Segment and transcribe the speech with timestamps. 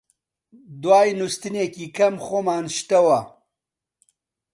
[0.81, 3.19] دوای نووستنێکی کەم خۆمان شتەوە